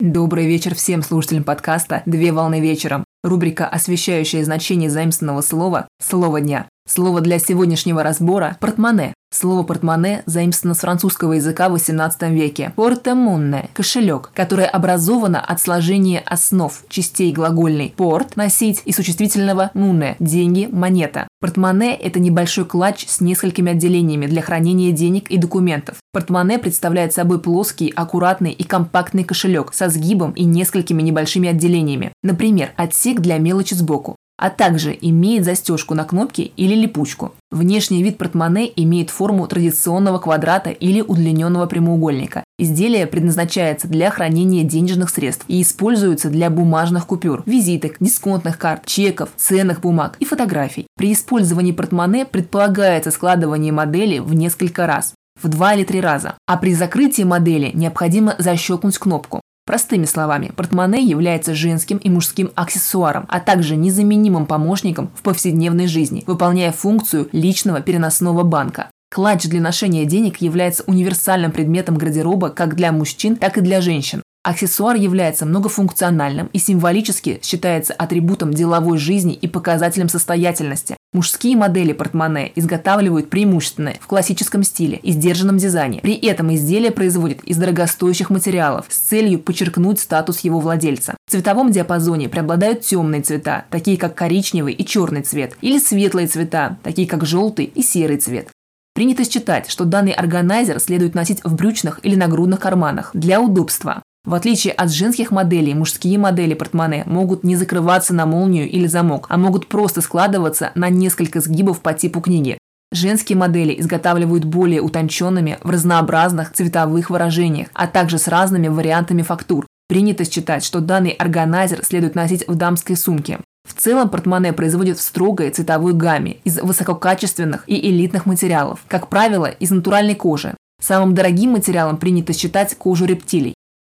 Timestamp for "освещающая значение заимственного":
3.66-5.42